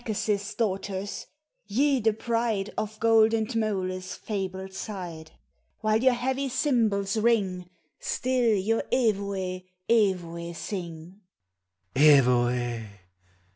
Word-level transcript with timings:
Bacchus's 0.03 0.55
daughters, 0.55 1.27
ye 1.67 1.99
the 1.99 2.11
pride 2.13 2.73
Of 2.75 2.99
golden 2.99 3.45
Tmolus's 3.45 4.15
fabled 4.15 4.73
side; 4.73 5.33
While 5.81 6.01
your 6.01 6.15
heavy 6.15 6.49
cymbals 6.49 7.17
rinsr, 7.17 7.67
Still 7.99 8.55
your 8.55 8.81
'Evoe! 8.91 9.61
Evoe!' 9.87 10.53
sing!" 10.55 11.21
Evoe! 11.93 12.87